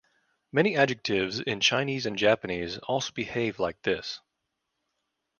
[0.51, 4.19] Many adjectives in Chinese and Japanese also behave like this.